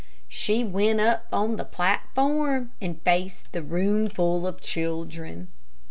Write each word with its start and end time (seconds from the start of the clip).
She 0.29 0.63
went 0.63 0.99
up 0.99 1.27
on 1.31 1.57
the 1.57 1.63
platform, 1.63 2.71
and 2.81 2.99
faced 3.03 3.51
the 3.51 3.61
roomful 3.61 4.47
of 4.47 4.59
children. 4.59 5.49